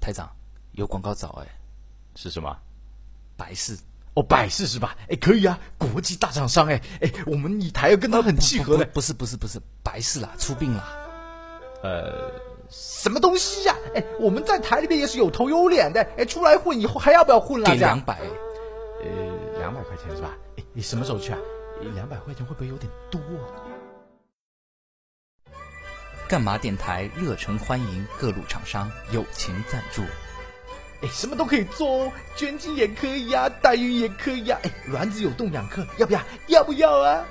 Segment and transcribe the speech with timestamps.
[0.00, 0.28] 台长
[0.72, 1.46] 有广告找哎，
[2.16, 2.56] 是什么？
[3.36, 3.78] 百事
[4.14, 4.96] 哦，百事是吧？
[5.08, 8.84] 哎，可以啊，国际大厂商哎哎，我们以台要跟他很契合的。
[8.86, 10.84] 不是不是不是，百事啦，出殡啦。
[11.82, 12.30] 呃，
[12.68, 13.76] 什么东西呀？
[13.94, 17.70] 哎，我们在台里面也是有头有脸的，哎，出来混以后还要不要混了？
[17.70, 18.18] 给两百，
[19.02, 20.36] 呃，两百块钱是吧？
[20.58, 21.38] 哎，你什么时候去啊？
[21.94, 23.20] 两百块钱会不会有点多？
[26.30, 30.02] 干嘛电台热诚欢迎各路厂商友情赞助，
[31.02, 36.20] 哎，什么都可以做哦，捐精也可以呀，代孕也可以呀，哎，卵子有冻两克，要不要？
[36.46, 37.26] 要不要啊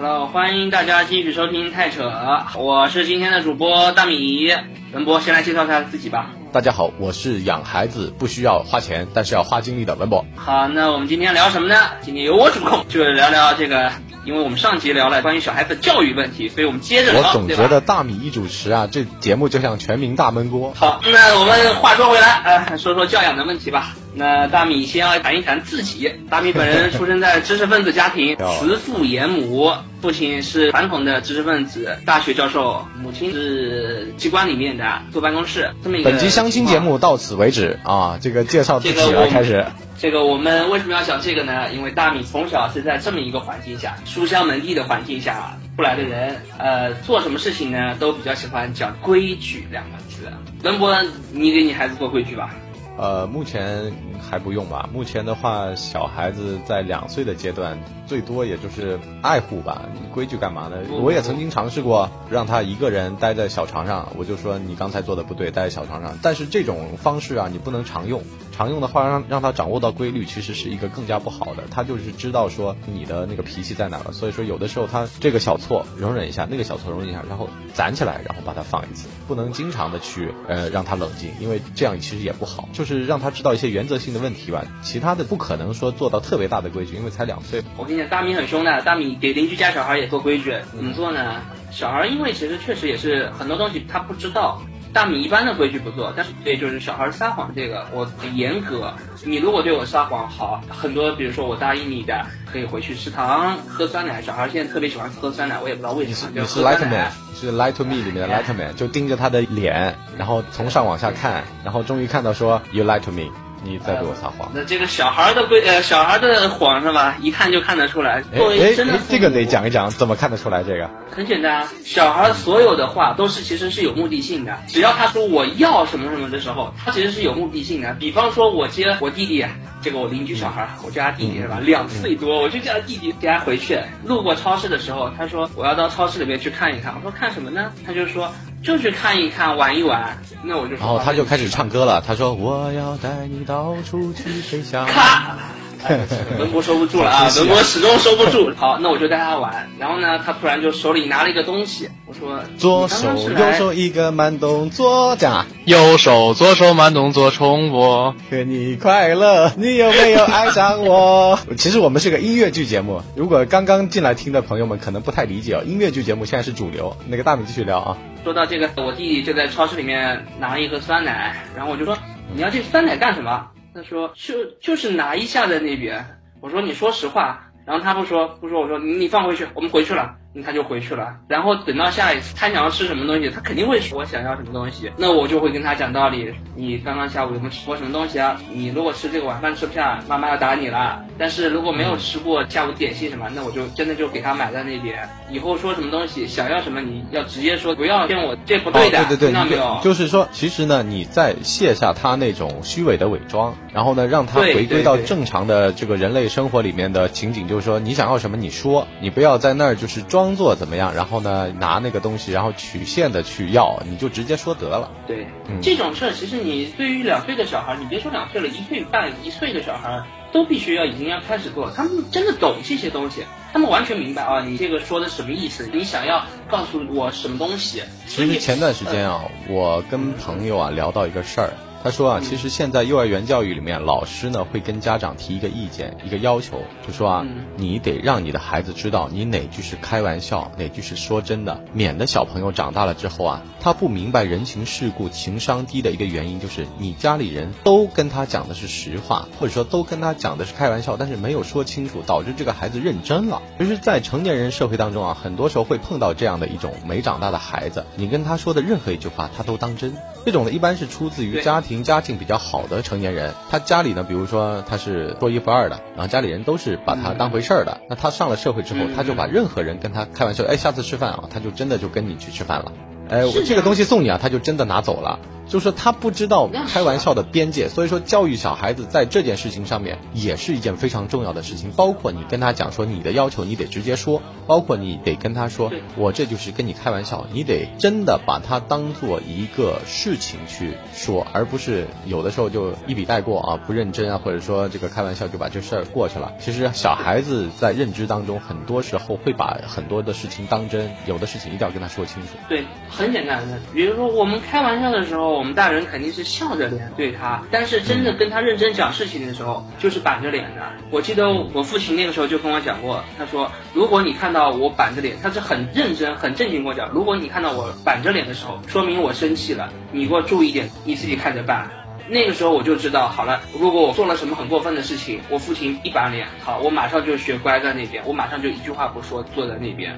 [0.00, 2.08] ？Hello，欢迎大家继续收听太扯，
[2.56, 4.48] 我是今天的主播大米。
[4.92, 6.30] 文博先来介绍一下自己吧。
[6.52, 10.24] 大家好，我是养孩子不需要花钱，但是要花精力的文博。
[10.36, 11.74] 好，那我们今天聊什么呢？
[12.00, 13.90] 今天由我主控，就聊聊这个，
[14.24, 17.20] 因为我们上集聊了关于小孩子教育问题，所以我们接着聊。
[17.20, 20.72] 我总觉得大米一主持啊，这节目就像全民大闷锅。
[20.76, 23.96] 好，那我们话说回来，呃，说说教养的问题吧。
[24.14, 26.12] 那大米先要谈一谈自己。
[26.28, 35.70] 大米本人出生在知识分子家庭， 慈父严母，父亲是传统的知识分子，大学教授，母亲是机关里面的坐办公室。
[35.82, 36.10] 这么一个。
[36.10, 39.66] 本集相亲节目到此为止啊，这个介绍自己了，开始。
[40.00, 41.72] 这个我们为什么要讲这个呢？
[41.72, 50.28] 因为大米从小是在这么一个环境下，书香门第的环境下出来的人，呃，做什么事情呢，都比较喜欢讲规矩两个字。
[50.62, 50.96] 文博，
[51.32, 52.54] 你给你孩子做规矩吧。
[52.98, 54.90] 呃，目前还不用吧。
[54.92, 59.88] 目前的话，小孩子在两岁的阶段，最多也就是爱护吧。
[60.12, 60.78] 规矩干嘛呢？
[61.00, 66.18] 我也曾经尝试过让他一个人待在小床上，我就说你刚才做的不对，待在小床上。
[66.20, 68.20] 但是这种方式啊，你不能常用。
[68.58, 71.62] 常用的话，让让他掌握到规律，其实是一个更加不好的。
[71.70, 74.10] 他就是知道说你的那个脾气在哪了。
[74.10, 79.08] 所以说，有的时候他这个小错容忍一下，那个小错容忍一下，然后攒起来，然后把它放一次。
[79.28, 82.68] 不能经常的去呃让他冷静，因为这样其实也不好。
[82.72, 84.64] 就是让他知道一些原则性的问题吧。
[84.82, 87.62] 其他的不可能说做到特别大的规矩，因为才两岁。
[87.76, 88.82] 我跟你讲，大米很凶的。
[88.82, 91.42] 大米给邻居家小孩也做规矩，怎么做呢？
[91.70, 94.60] 小孩因为其实确实也是很多东西他不知道。
[94.92, 98.92] 大米一般的规矩不做，但是对，就是小孩撒谎这个，我很严格。
[99.24, 104.20] 你如果对我撒谎，好，很多，比如说我答应你的，可以回去食堂喝酸奶。
[104.22, 106.32] 小孩现在特别喜欢喝酸奶，我也不知道为什么。
[106.34, 113.30] 你是 Light Man，是 Light to Me 里面的 Light Man，就盯着他的脸，然后从上往下看，然后终于看到说 You Light to Me。
[113.62, 114.50] 你在对我撒谎？
[114.54, 117.16] 那这个小孩的规呃，小孩的谎是吧？
[117.20, 118.22] 一看就看得出来。
[118.22, 120.62] 作为真的，这个得讲一讲，怎么看得出来？
[120.62, 124.56] 这个很简单，小孩所有的话都是其实是有目的性的。
[124.68, 127.94] 只要他说我要什么什么的时候，他其实是有目的性的。
[127.98, 129.44] 比方说，我接我弟弟，
[129.82, 131.58] 这个我邻居小孩，我叫他弟弟是吧？
[131.60, 133.80] 两岁多，我就叫他弟弟给他回去。
[134.04, 136.94] 路过超市的时候，他说我要到超市里面去看一看。
[136.96, 137.72] 我说看什么呢？
[137.86, 138.32] 他就说。
[138.60, 140.74] 就去看一看，玩一玩，那我就。
[140.74, 142.02] 然后他就开始唱歌了。
[142.04, 145.36] 他说：“我要带你到处去飞翔。”咔。
[146.38, 147.28] 文博收不住了啊！
[147.36, 148.52] 文博始终收不住。
[148.56, 149.68] 好，那我就带他玩。
[149.78, 151.88] 然后呢，他突然就手里拿了一个东西。
[152.06, 163.02] 我说：“左手右手一个慢动作，讲右手左手慢动作重播，和你快乐，你有没有爱上我？” 其实我们是个音乐剧节目。
[163.14, 166.96] 如果刚刚进来听的朋友们可能不太理解哦，音乐剧节目现在是主流。
[167.08, 167.98] 那个大米继续聊啊。
[168.24, 171.96] 说到这个，我弟弟就在超市里面拿了一盒酸奶，然后我就说
[172.34, 176.04] ：“你要这酸奶干什么？”他说：“就就是拿一下在那边。”
[176.40, 186.32] 我说：“你说实话。”然后他不说不说，我说：“你放回去，我们回去了。”他就回去了，然后等到下一次他想要吃什么东西，他肯定会说我想要什么东西，那我就会跟他讲道理。
[186.54, 188.40] 你刚刚下午有没有吃过什么东西啊？
[188.52, 191.04] 你如果吃这个晚饭吃不下，妈妈要打你了。
[191.18, 195.08] 但是如果没有吃过下午点心什么，那我就真的就给他买在那边。
[195.30, 199.04] 以后说什么东西想要什么，你要直接说，不要骗我，这不对的。
[199.06, 199.80] 对对对，没有？
[199.82, 211.08] 就是说，其实呢，你在卸下他那种虚伪的伪装，然后呢，让他回归到正常的这个人类生活里面的情景，就是说你想要什么你说，你不要在那儿就是装作怎么样，然后。
[211.08, 214.90] 然后呢，拿那个东西，然后曲线的去要，你就直接说得了。
[215.06, 215.26] 对，
[215.62, 223.24] 这种事儿其实你对于两岁的小孩，你别说两岁了，一岁半、一岁的小孩都必须要已经要开始做，他们真的懂这些东西，
[223.54, 225.66] 他们完全明白啊，你这个说的什么意思？
[225.72, 227.82] 你想要告诉我什么东西？
[228.06, 231.54] 其实前段时间啊，我跟朋友啊聊到一个事儿。
[231.88, 237.26] 他说啊，其实现在幼儿园教育里面，老师呢会跟家长提一个意见，一个要求，就说啊，
[237.56, 253.40] 你得让你的孩子知道你哪句是开玩笑，哪句是说真的，免得小朋友长大了之后啊，他不明白人情世故，情商低的一个原因就是你家里人都跟他讲的是实话，或者说都跟他讲的是开玩笑，但是没有说清楚，导致这个孩子认真了。
[253.58, 259.96] 其实，在成年人社会当中啊，很多时候会碰到这样的一种没长大的孩子，你跟他说的任何一句话，他都当真。
[260.24, 267.80] 这种呢，一般是出自于家庭家境比较好的成年人，他家里呢，比如说他是说一不二的，然后家里人都是把他当回事儿的。
[267.88, 272.72] 那他上了社会之后，他就把任何人跟他开玩笑，哎，下次吃饭啊，他就真的就跟你去吃饭了。
[273.08, 275.18] 哎，我这个东西送你啊，他就真的拿走了。
[275.48, 281.70] 就是他不知道开玩笑的边界，所以说教育小孩子在这件事情上面也是一件非常重要的事情。
[281.70, 296.34] 包括你跟他讲说你的要求你得直接说，包括你得跟他说我这就是跟你开玩笑，你得真的把它当做一个事情去说，而不是有的时候就一笔带过啊，不认真啊，或者说这个开玩笑就把这事儿过去了。
[296.38, 302.28] 其实小孩子在认知当中很多时候会把很多的事情当真，有的事情一定要跟他说清楚。
[302.50, 305.37] 对，很简单的，比如说我们开玩笑的时候。
[305.38, 310.62] 我们大人肯定是笑着脸对他，但是真的跟他认真讲事情的时候，就是板着脸的。
[310.90, 321.70] 我记得我父亲那个时候就跟我讲过，他说：“如果你看到我板着脸，他是很认真、很正经跟我讲，如果你看到我板着脸的时候，说明我生气了，你给我注意点，你自己看着办。”
[322.10, 329.96] 那个时候我就知道，好了，如果我做了什么很过分的事情，我父亲一板脸，好，我马上就学乖在那边，我马上就一句话不说，坐在那边。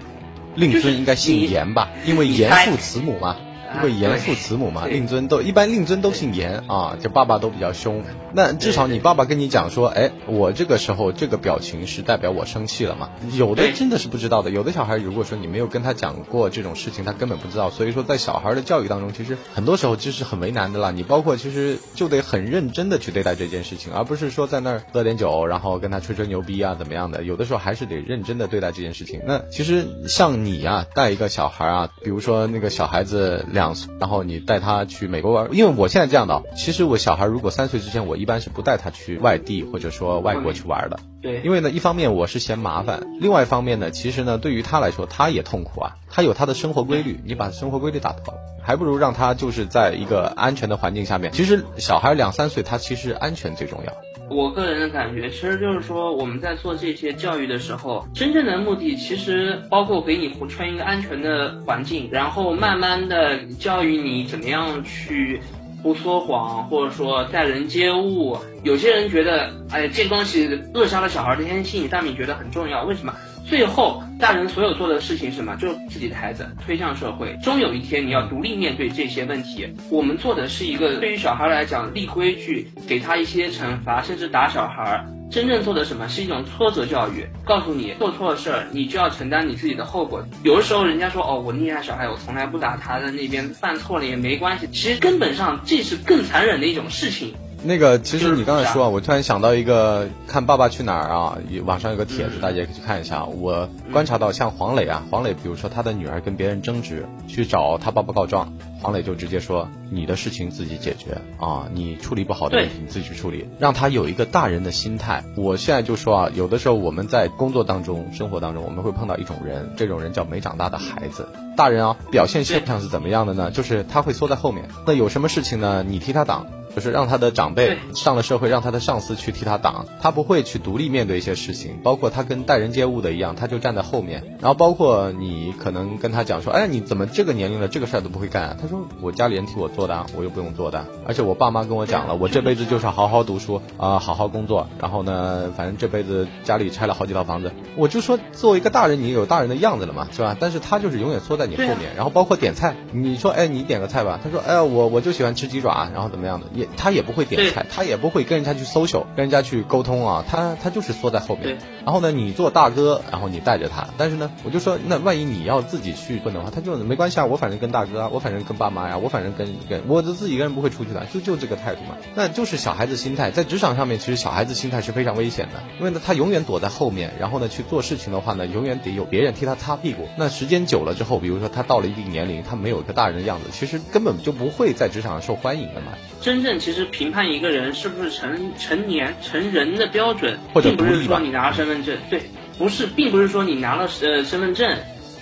[0.55, 1.89] 令尊应该姓严吧？
[2.05, 3.37] 因为严父慈母嘛。
[3.77, 8.03] 因为严父慈母嘛，令尊都一般，令尊都姓严啊，就爸爸都比较凶。
[8.33, 13.11] 那至少你爸爸跟你讲说，哎，我这个时候这个表情是代表我生气了嘛？
[13.33, 17.71] 有的真的是不知道的，有的小孩如果说你没有跟他讲过这种事情，他根本不知道。
[17.71, 20.91] 所以说在小孩的教育当中，其实很多时候就是很为难的啦。
[20.91, 27.23] 你包括其实就得很认真的去对待这件事情，而不是说在那儿喝点酒，然后跟他吹吹牛逼啊怎么样的。
[27.23, 29.21] 有的时候还是得认真的对待这件事情。
[29.27, 40.99] 那其实像你啊，带一个小孩啊，比如说那个小孩子两岁，然后你带他去美国玩，因为我现在这样的，其实我小孩如果三岁之前，我一般是不带他去外地或者说外国去玩的。
[41.23, 51.33] 对，因为呢，一方面我是嫌麻烦，另外一方面呢，其实呢，对于他来说，他也痛苦啊，他有他的生活规律，你把生活规律打破了，还不如让他就是在一个安全的环境下面。
[51.33, 53.93] 其实小孩两三岁，他其实安全最重要。
[54.31, 65.41] 我个人的感觉，其实就是说我们在做这些教育的时候，真正的目的其实包括给你穿一个安全的环境，然后慢慢的教育你怎么样去。
[65.83, 72.85] 不说谎，或者说待人接物，有些人觉得，哎，这东西扼杀了小孩的天性，大米觉得很重要。
[72.85, 73.15] 为什么？
[73.47, 75.57] 最后，大人所有做的事情是什么？
[75.57, 79.75] 就自己的孩子推向社会，终有一天你要独立面对这些问题。
[79.91, 85.05] 我们做的是一个对于小孩来讲立规矩，给他一些惩罚，甚至打小孩。
[85.31, 90.27] 真正做的什么是一种挫折教育，告诉你做错了事儿，你就要承担你自己的后果。
[90.43, 94.67] 有的时候人家说哦，我溺爱小孩，我从来不打他的那边犯错了也没关系。
[94.73, 97.35] 其实根本上这是更残忍的一种事情。
[97.63, 103.25] 那个，其实你刚才说啊，我突然想到一个，看《爸爸去哪儿》啊，网上有个帖子，大家也可以去看一下。
[103.25, 115.23] 我观察到，像黄磊啊，黄磊，比如说他的女儿跟别人争执，去找他爸爸告状，黄磊就直接说：“你的事情自己解决啊，你处理不好的问题你自己去处理。”让他有一个大人的心态。
[115.37, 121.29] 我现在就说啊，有的时候我们在工作当中、生活当中，我们会碰到一种人，这种人叫没长大的孩子。
[121.59, 123.51] 大人啊，表现现象是怎么样的呢？
[123.51, 125.85] 就是他会缩在后面，那有什么事情呢？
[125.87, 126.47] 你替他挡。
[126.75, 134.37] 就是让他的长辈上了社会，让他的上司去替他挡，他不会去独立面对一些事情，包括他跟待人接物的一样，他就站在后面。
[134.41, 138.57] 然后包括你可能跟他讲说，哎，你怎么这个年龄了，这个事儿都不会干？
[138.61, 140.87] 他说我家里人替我做的，我又不用做的。
[141.07, 144.67] 而且我爸妈跟我讲了，我这辈子就是好好读书啊，好好工作。
[144.81, 150.37] 然后呢，反正这辈子家里拆了好几套房子，我就说作为一个大人，你有大人的样子了嘛，是吧？
[150.39, 151.95] 但是他就是永远缩在你后面。
[151.97, 156.47] 然后包括点菜，你说哎，你点个菜吧，他说哎，我我就喜欢吃鸡爪，然后怎么样的？
[156.77, 161.59] 他也不会点菜，他也不会跟人家去 social，跟人家去沟通啊，他他就是缩在后面。
[161.85, 171.97] 然后呢，你做大哥，然后你带着他，但是呢，我就说，那万一你要自己去问的话，他就没关系啊，我反正跟大哥啊，我反正跟爸妈呀，我反正跟跟，我就自己一个人不会出去的，就就这个态度嘛。
[172.15, 180.09] 那就是小孩子心态，在职场上面，其实小孩子心态是非常危险的，因为呢，他永远躲在后面，然后呢去做事情的话呢，永远得有别人替他擦屁股。
[180.17, 185.93] 那时间久了之后，比如说他到了一定年龄，他没有一个大人的样子，其实根本就不会在职场上受欢迎的嘛。
[186.21, 192.23] 真正其实评判一个人是不是成成年成人的标准，并不是说你拿了身份证，对，
[192.59, 194.69] 不是，并不是说你拿了呃身份证，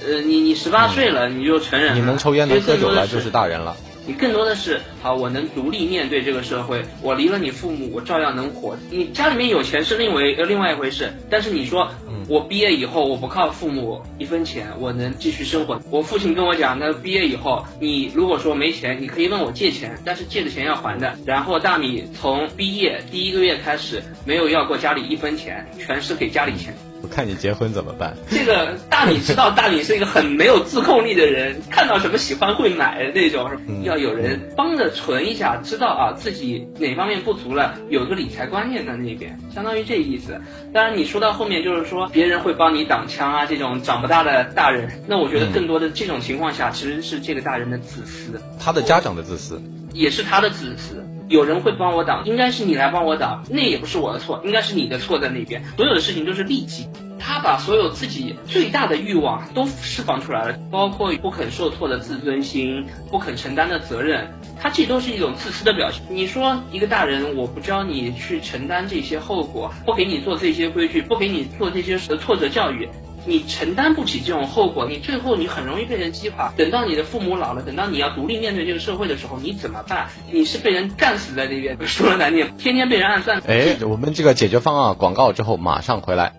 [0.07, 3.77] 呃，你你十八岁了你就成人了，你能抽烟能喝酒了就是大人了。
[4.09, 8.75] 你更多的是好，我能独立面对这个社会，我离了你父母，我照样能活。
[8.91, 11.91] 你家里面有钱是另为呃另外一回事，但是你说
[12.27, 15.79] 我毕业以后我不靠父母一分钱，我能继续生活。
[15.91, 21.15] 我父亲跟我讲，那毕业以后你如果说没钱，你可以问我借钱，但是借的钱要还的。
[21.27, 26.75] 然后大米从毕业第一个月开始没有要过家里一分钱，全是给家里钱。
[27.01, 28.17] 我看你结婚怎么办？
[28.29, 33.51] 这个大米知道，大米是一个很没有自控力的人，看到什么喜欢会买的那种，
[33.85, 40.41] 要有人帮着存一下，知道啊自己哪方面不足了，有个理财观念在那边，相当于这意思。
[40.73, 49.63] 当然你说到后面就是说别人会帮你挡枪啊，这种长不大的大人，那我觉得更多的这种情况下其实是这个大人的自私，他的家长的自私，
[49.93, 51.05] 也是他的自私。
[51.29, 55.63] 有人会帮我挡，应该是你来帮我挡，那也不是我的错，应该是你的错在那边。
[55.77, 66.03] 所有的事情都是利己，他把所有自己最大的欲望都释放出来了，包括不肯受挫的自尊心，不肯承担的责任，他这都是一种自私的表现。
[66.09, 72.89] 你说一个大人，我不教你去承担这些后果，不给你做这些规矩，不给你做这些挫折教育。
[73.29, 76.51] 你承担不起这种后果，你最后你很容易被人击垮。
[76.57, 80.09] 等到你的父母老了，等到你要独立面对这个社会的时候，你怎么办？
[80.33, 83.43] 你是被人干死在那边， 说了难听，天天被人暗算。
[83.47, 86.33] 哎，我们这个解决方案广告之后马上回来。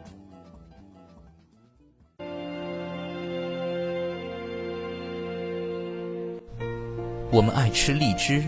[7.31, 8.43] 我们爱吃荔枝，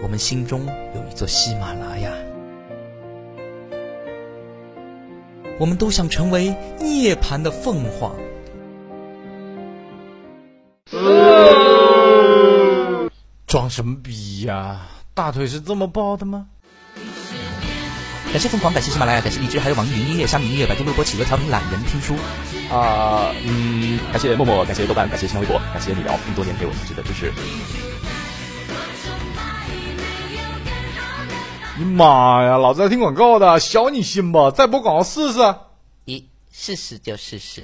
[0.00, 2.27] 我们心中有一座喜马拉雅。
[5.58, 8.14] 我们都想成为涅槃的凤凰。
[13.46, 14.82] 装什么逼呀？
[15.14, 16.46] 大腿是这么抱的吗？
[18.30, 22.14] 感谢凤凰，感谢喜马拉雅，感谢荔枝，还有网易云音乐、虾米音乐、百度微博、企鹅调频、懒人听书。
[22.70, 27.32] 啊，嗯，感谢默默，感谢豆瓣，感谢新浪微博，感谢你聊这么多年给我一直的支持。
[31.78, 32.58] 你妈呀！
[32.58, 34.50] 老子在听广告的，小你心吧！
[34.50, 35.38] 再播广告试试。
[36.06, 37.62] 咦，试试就试试。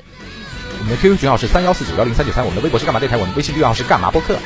[0.78, 4.38] 我们的 QQ 群号是三幺四九幺零三九三，我们的微博是干嘛电台，我们微信订阅号是干嘛播客。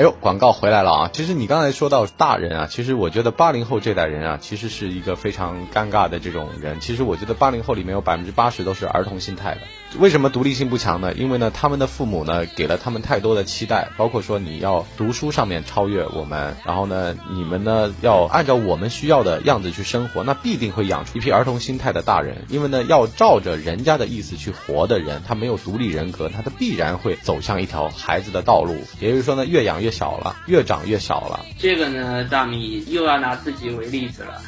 [0.00, 1.10] 哎呦，广告回来了啊！
[1.12, 6.80] 其实你刚才说到大人啊，其实我觉得八零后这代人啊，其实是一个非常尴尬的这种人。
[6.80, 9.60] 其实我觉得八零后里面有百分之八十都是儿童心态的。
[9.98, 11.12] 为什么独立性不强呢？
[11.14, 22.44] 因为呢，他们的父母呢给了他们太多的期待，包括说你要读书上面超越我们，然后呢，你们呢要按照我们需要的样子去生活，那必定会养出一批儿童心态的大人。
[22.48, 28.76] 因为呢，要照着人家的意思去活的人，他没有独立人格，他的必然会走向一条孩子的道路。
[29.00, 31.44] 也就是说呢，越养越小了，越长越小了。
[31.58, 34.40] 这个呢，大米又要拿自己为例子了。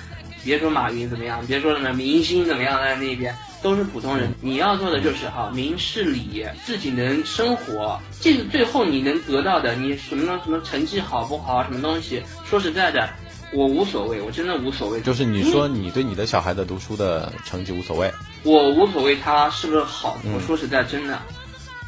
[0.45, 4.33] 别说马云怎么样，别说什么明星怎么样，在那边都是普通人。
[4.41, 9.75] 你要做的就是哈，明事理，自己能生活，这是最后你能得到的。
[9.75, 12.23] 你什么什么成绩好不好，什么东西？
[12.45, 13.09] 说实在的，
[13.53, 15.01] 我无所谓，我真的无所谓。
[15.01, 20.19] 就是你说你对你的小孩的读书的成绩无所谓，我无所谓他是不是好。
[20.35, 21.19] 我说实在，真的。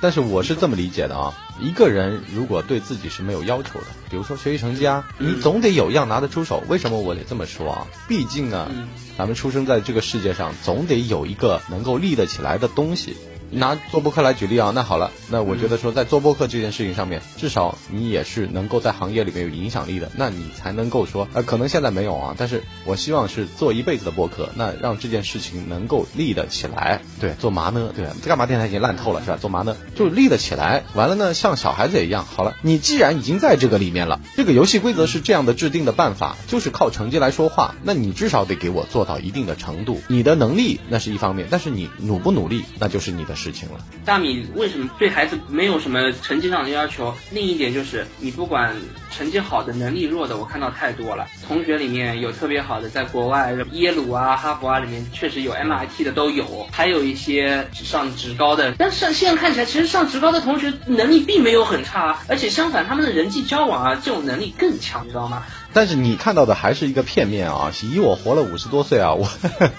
[0.01, 6.63] 但是我是这么理解的啊，一个人如果对自己是没有要求的，比如说学习成绩啊，你总得有样拿得出手。
[6.69, 7.87] 为什么我得这么说啊？
[8.07, 8.71] 毕竟呢，
[9.17, 13.17] 咱们出生在这个世界上，总得有一个能够立得起来的东西。
[13.55, 27.01] 拿做播客来举例啊，那好了，那我觉得说在做播客这件事情上面，至少你也是能够在行业里面有影响力的，那你才能够说，呃，可能现在没有啊，但是我希望是做一辈子的播客，那让这件事情能够立得起来。
[27.21, 27.93] 对，做嘛呢？
[27.95, 29.39] 对，这干嘛电台已经烂透了是吧？
[29.41, 29.77] 做嘛呢？
[29.95, 30.85] 就立得起来。
[30.95, 40.01] 完了呢，像小孩子也一样，好了，你既然已经在这个里面了，这个游戏规则是这样的制定的办法，就是靠成绩来说话，那你至少得给我做到一定的程度。
[40.09, 43.79] 你的能力那是一方面，但是你努不努力，那就是你的事事情了。
[44.07, 47.15] 大米为什么对孩子没有什么成绩上的要求？
[47.31, 48.75] 另一点就是你不管
[49.11, 51.27] 成绩好的、能力弱的，我看到太多了。
[51.47, 58.73] 同学里面有特别好的，在国外耶鲁啊、哈佛啊里面确实有 MIT 的都有，还有一些上职高的。
[58.79, 65.43] 但是现在看起来，其实上职高的同学能力并没有很差，而且相反，他们的人际交往啊这种能力更强，你知道吗？
[65.75, 67.73] 但是你看到的还是一个片面啊！
[67.83, 69.29] 以我活了五十多岁啊，我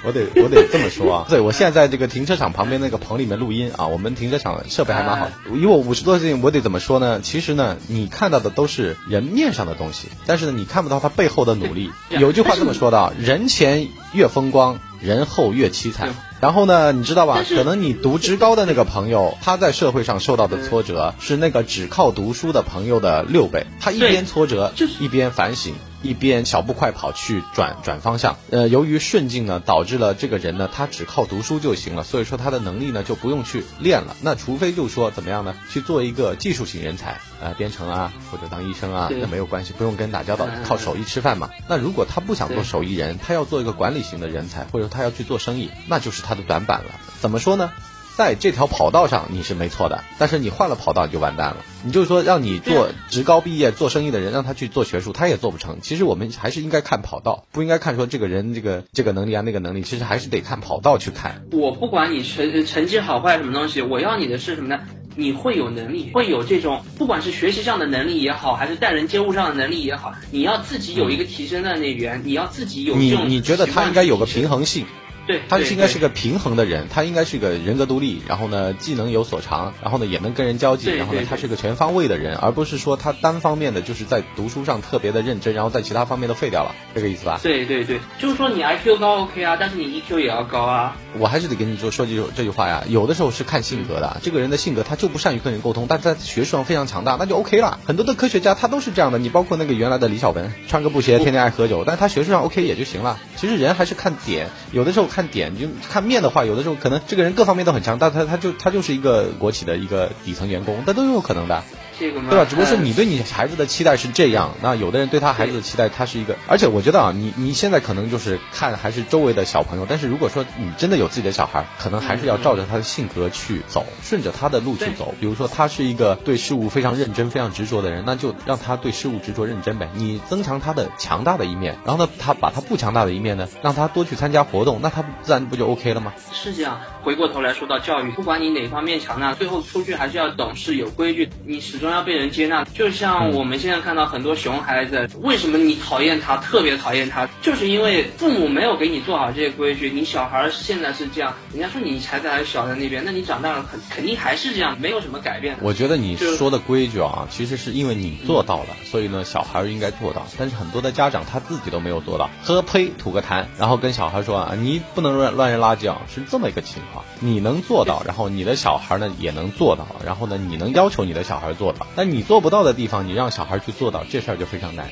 [0.04, 1.25] 我得我得这么说啊！
[1.30, 5.30] 对，我现在在这个停车场旁边那个棚里面录音啊，我们停车场设备还蛮好。
[5.54, 7.22] 以我五十多岁，我得怎么说呢？
[7.22, 11.90] 其实呢，你看到的都是人面上的东西，但是呢，你看不到他背后的努力。
[12.12, 16.14] 有句话这么说的：人前越风光，人后越凄惨。
[16.46, 17.44] 然后呢，你知道吧？
[17.44, 23.66] 可能你读职高的那个朋友，他在社会上受到的挫折是那个只靠读书的朋友的六倍。
[23.80, 25.74] 他一边挫折，就是一边反省。
[26.05, 34.15] 一边小步快跑去转转方向，呃，由于顺境呢，导致了这个人呢，他只靠读书就行了，所以说他的能力呢就不用去练了。
[34.21, 41.50] 那除非就说怎么样呢，去做一个技术型人才，呃，编程啊，或者当医生啊，那没有关系，不用跟人打交道嗯，靠手艺吃饭嘛。
[41.67, 46.91] 那如果他不想做手艺人，他要做一个管理型的人才，或者他要去做生意，那就是他的短板了。
[47.19, 47.71] 怎么说呢？
[48.15, 51.57] 在这条跑道上你是没错的，但是你换了跑道你就完蛋了。
[51.84, 55.79] 你就是说让你做职高毕业做生意的人，让他去做学术，他也做不成。
[55.81, 61.43] 其实我们还是应该看跑道，不应该看说这个人这个这个能力啊那个能力，其实还是得看跑道去看。
[61.51, 64.79] 我不管你成成绩好坏什么东西，我要你的是什么呢？
[65.17, 74.50] 你会有能力，会有这种不管是学习上的能力也好，还是待人接物上的能力也好，你要自己有一个提升的那边，你要自己有你这种你觉得他应该有个平？
[74.50, 74.86] 衡性？
[75.27, 87.39] 对，他对对应该是个平衡的人，他应该是个人格独立，然后呢技能有所长，然后呢也能跟人交际，然后呢他是个全方位的人，而不是说他单方面的就是在读书上特别的认真，然后在其他方面都废掉了，这个意思吧？
[87.41, 90.96] 对对对，就是说你 IQ 高 OK 啊，但是你 EQ 也要高啊。
[91.17, 97.79] 我还是得跟你说说句这句话呀，有的时候是看性格的，这个人的性格他就不善于跟人沟通，但在学术上非常强大，那就 OK 了。
[97.86, 103.17] 很多的科学家他都是这样的，你包括那个原来的李小文，穿个布鞋，天天爱喝酒，但是他学术上 OK 也就行了。
[103.38, 111.63] 其实人还是看点，有的时候看点就看面的话，有的时候可能这个人各方面都很强，但他他就他就是一个国企的一个底层员工，那都有可能的。
[111.98, 112.46] 这个嘛，对吧？
[112.46, 125.14] 只不过是呃你对你孩子的期待是这样，那有的人对他孩子的期待，他是一个，而且我觉得啊，你你现在可能就是看还是周围的小朋友，但是如果说你真的有自己的小孩，可能还是要照着他的性格去走，顺着他的路去对走。
[125.20, 129.90] 比如说他是一个对事物非常认真、非常执着的人，那就让他对事物执着认真呗。
[129.94, 136.14] 你增强他的强大的一面，然后呢，他把他不强大的一面呢，让他多去参加活动，那他自然不就 OK 了吗？
[136.34, 136.80] 是这样。
[137.04, 142.63] 回过头来说到教育，不管你哪方面强大，最后出去还是要懂事、有规矩，你始终要被人接纳。
[142.74, 149.89] 就像我们现在看到很多熊孩子，为什么你讨厌他，特别讨厌他，就是因为父母没有给你做好这些规矩。
[149.89, 155.58] 你小孩现在是这样，人家说你孩子还小在那边，那你长大了肯肯定还是这样，没有什么改变。
[155.62, 160.25] 我觉得你说的规矩啊，其实是因为你做到了，所以呢，小孩儿应该做到。
[160.38, 167.05] 但是很多的家长他自己都没有做到，喝呸吐个痰，然后跟小孩说啊，你不能乱乱扔垃圾啊，是这么一个情况。
[167.20, 174.88] 你能做到，然后你的小孩呢也能做到，然后呢你能要求你的小孩做但你做不到的地方，你让小孩去做到，这事儿就非常难。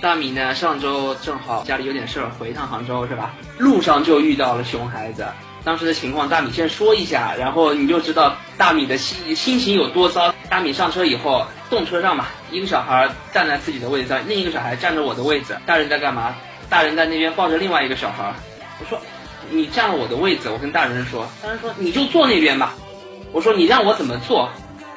[0.00, 3.34] 大米呢，上周正好家里有点事儿，回一趟杭州是吧？
[3.58, 5.26] 路上就遇到了熊孩子。
[5.64, 10.32] 当时的情况，大米先说一下，然后你就知道大米的心心情有多糟。
[10.48, 15.58] 大米上车以后，动车上嘛，一个小孩站在自己的位置上，另一个小孩站着我的位置。
[15.66, 16.34] 大人在干嘛？
[16.70, 18.32] 大人在那边抱着另外一个小孩。
[18.80, 19.00] 我说，
[19.50, 21.28] 你占了我的位置，我跟大人说。
[21.42, 22.74] 大人说，你就坐那边吧。
[23.32, 24.48] 我说，你让我怎么做？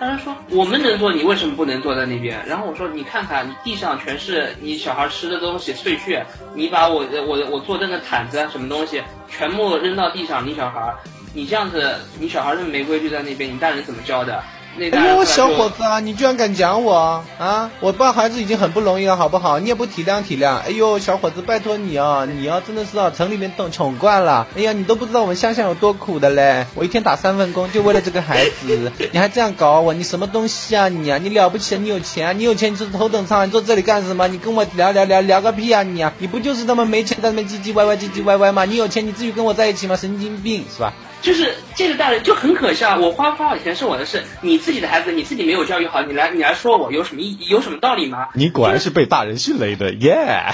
[0.01, 2.43] 大人说我们能坐，你为什么不能坐在那边？
[2.47, 10.91] 然后我说你看看，你地上全是你小孩吃的东西碎屑，你把我我我坐凳的毯子啊什么东西全部扔到地上，你小孩，
[11.35, 14.43] 你这样子，你小孩这么没规矩在那边，你大人怎么教的？
[14.79, 17.69] 哎呦，小伙子啊，你居然敢讲我啊！
[17.81, 19.59] 我抱孩子已经很不容易了，好不好？
[19.59, 20.55] 你也不体谅体谅。
[20.55, 24.47] 哎呦，小伙子，拜托你啊，你啊真的是啊，城里面懂宠惯了。
[24.55, 26.65] 哎呀，你都不知道我们乡下有多苦的嘞！
[26.75, 31.17] 我一天打三份工，就为了这个孩子， 你还这样搞我，你什么东西啊你啊？
[31.21, 31.77] 你了不起啊？
[31.81, 32.31] 你有钱啊？
[32.31, 34.27] 你有钱你就是头等舱，你坐这里干什么？
[34.29, 36.13] 你跟我聊聊聊聊个屁啊你啊！
[36.19, 38.63] 你不就是他妈没钱在那边唧唧歪歪唧唧歪歪吗？
[38.63, 39.97] 你有钱你至于跟我在一起吗？
[39.97, 40.93] 神经病是吧？
[41.21, 48.29] 就是这个大人就很可笑，我花不花我钱是我的事，你自己的孩子你自己没有教育好，你来你来说我有什么意有什么道理吗？
[48.33, 50.45] 你果然是被大人训了一顿，耶！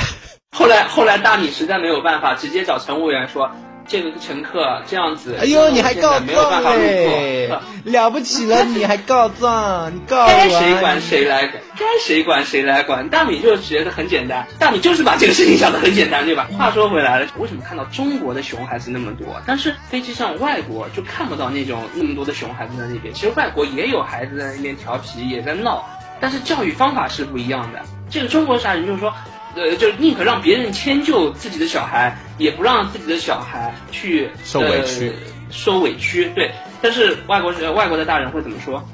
[0.52, 3.52] 后来后来大米实在没有办法，直接找乘务员说。
[3.88, 7.50] 这个乘客这样子，哎呦，你还告没有办状法入嘞，
[7.86, 10.28] 了不起了，你还告状，你告我、啊？
[10.28, 13.10] 该谁管谁来管，该谁管谁来管。
[13.10, 16.48] 大米就觉得很简单，大米就是把这个事情想得很简单，对吧？
[16.58, 23.14] 话说回来了，为什么看到中国的熊孩子那么多，但是飞机上外国就看不到那种那么多的熊孩子在那边？
[23.14, 25.88] 其实外国也有孩子在那边调皮，也在闹，
[26.20, 27.80] 但是教育方法是不一样的。
[28.10, 29.14] 这个中国啥人就是说。
[29.58, 35.16] 呃，就宁可让别人迁就自己的小孩，也不让自己的小孩去受委屈、呃，
[35.50, 36.30] 受委屈。
[36.36, 38.88] 对，但是外国是外国的大人会怎么说？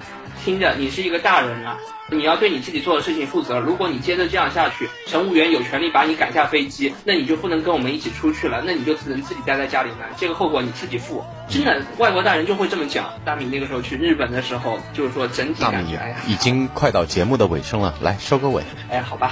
[0.43, 1.77] 听着，你是一个大人啊，
[2.11, 3.61] 你要对你自己做的事情负责。
[3.61, 11.23] 如果你接着这样下去，乘务员有权利把你赶下飞机，那你就不能跟我们一起出去了，那你就只能自己待在家里面，这个后果你自己负。
[11.47, 13.13] 真的，外国大人就会这么讲。
[13.23, 18.63] 大米那个时候去日本的时候，就是说整体大米感觉，哎呀，已经快到节目的尾声了，来收个尾。
[18.89, 19.31] 哎，好吧。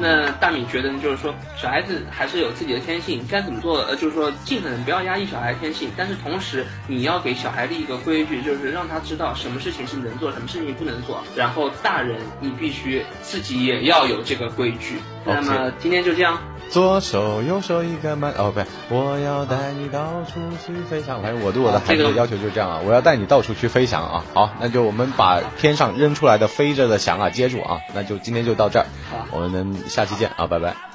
[0.00, 3.80] 那大米觉得呢，就是说小孩子还是有自己的天性，该怎么做？
[3.80, 11.22] 呃，就是说尽可能不要压抑小孩天性，但是同时你要给小孩立一个规矩，就是让他知道什么事情是能做，什么事情不能做。
[11.34, 14.98] 然后大人你必须自己也要有这个规矩。
[15.28, 16.38] 那么今天就这样。
[16.70, 21.22] 左手右手一个慢哦，不对，我要带你到处去飞翔。
[21.22, 24.24] 反正我对我的孩子的要求就是这样啊，我要带你到处去飞翔啊。
[24.34, 27.78] 好，那就我们把天上扔出来的飞着的翔啊接住啊。
[27.94, 28.86] 那就今天就到这儿，
[29.32, 30.87] 我们下期见啊，拜拜。